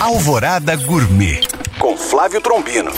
[0.00, 1.46] Alvorada Gourmet
[1.78, 2.90] com Flávio Trombino.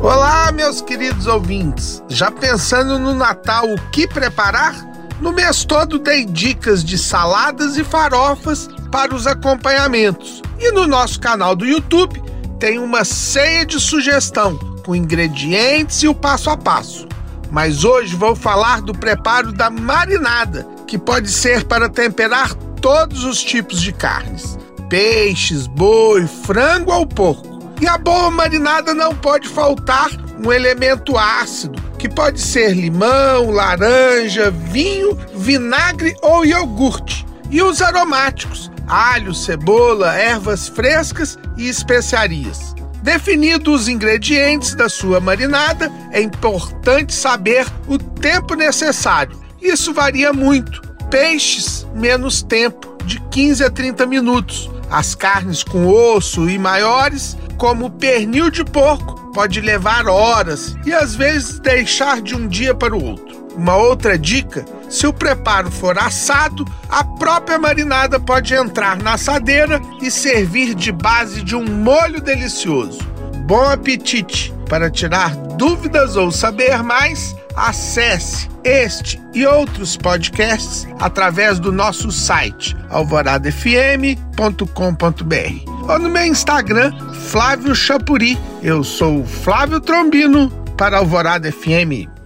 [0.00, 2.00] Olá, meus queridos ouvintes.
[2.08, 4.76] Já pensando no Natal o que preparar?
[5.20, 10.40] No mês todo dei dicas de saladas e farofas para os acompanhamentos.
[10.60, 12.22] E no nosso canal do YouTube
[12.60, 17.08] tem uma ceia de sugestão com ingredientes e o passo a passo.
[17.50, 23.42] Mas hoje vou falar do preparo da marinada, que pode ser para temperar todos os
[23.42, 24.58] tipos de carnes:
[24.88, 27.60] peixes, boi, frango ou porco.
[27.80, 30.10] E a boa marinada não pode faltar
[30.44, 37.26] um elemento ácido, que pode ser limão, laranja, vinho, vinagre ou iogurte.
[37.50, 42.74] E os aromáticos: alho, cebola, ervas frescas e especiarias.
[43.02, 49.40] Definidos os ingredientes da sua marinada, é importante saber o tempo necessário.
[49.60, 50.89] Isso varia muito.
[51.10, 54.70] Peixes, menos tempo, de 15 a 30 minutos.
[54.88, 61.16] As carnes com osso e maiores, como pernil de porco, pode levar horas e às
[61.16, 63.40] vezes deixar de um dia para o outro.
[63.56, 69.80] Uma outra dica: se o preparo for assado, a própria marinada pode entrar na assadeira
[70.00, 73.00] e servir de base de um molho delicioso.
[73.46, 74.54] Bom apetite!
[74.68, 82.76] Para tirar dúvidas ou saber mais, acesse este e outros podcasts através do nosso site
[82.88, 86.92] alvoradafm.com.br ou no meu Instagram,
[87.28, 88.38] Flávio Chapuri.
[88.62, 92.19] Eu sou Flávio Trombino para Alvorada FM.